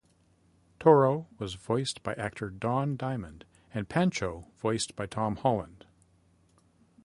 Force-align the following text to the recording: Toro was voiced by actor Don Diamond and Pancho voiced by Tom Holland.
Toro 0.79 1.27
was 1.37 1.53
voiced 1.53 2.01
by 2.01 2.13
actor 2.15 2.49
Don 2.49 2.97
Diamond 2.97 3.45
and 3.71 3.87
Pancho 3.87 4.47
voiced 4.57 4.95
by 4.95 5.05
Tom 5.05 5.35
Holland. 5.35 5.85